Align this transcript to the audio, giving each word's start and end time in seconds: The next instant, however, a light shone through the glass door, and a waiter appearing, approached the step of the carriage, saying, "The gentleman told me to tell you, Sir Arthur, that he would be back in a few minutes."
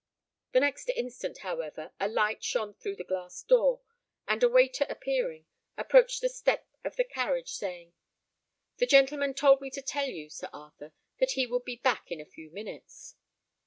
The 0.53 0.59
next 0.61 0.89
instant, 0.89 1.37
however, 1.45 1.91
a 1.99 2.07
light 2.07 2.43
shone 2.43 2.73
through 2.73 2.95
the 2.95 3.03
glass 3.03 3.43
door, 3.43 3.81
and 4.27 4.41
a 4.41 4.49
waiter 4.49 4.83
appearing, 4.89 5.45
approached 5.77 6.21
the 6.21 6.27
step 6.29 6.67
of 6.83 6.95
the 6.95 7.03
carriage, 7.03 7.51
saying, 7.53 7.93
"The 8.77 8.87
gentleman 8.87 9.35
told 9.35 9.61
me 9.61 9.69
to 9.69 9.81
tell 9.83 10.07
you, 10.07 10.27
Sir 10.31 10.49
Arthur, 10.51 10.93
that 11.19 11.33
he 11.33 11.45
would 11.45 11.65
be 11.65 11.75
back 11.75 12.11
in 12.11 12.19
a 12.19 12.25
few 12.25 12.49
minutes." 12.49 13.13